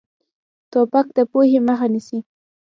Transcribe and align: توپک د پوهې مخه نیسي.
توپک 0.71 1.07
د 1.15 1.19
پوهې 1.31 1.59
مخه 1.67 1.87
نیسي. 1.93 2.19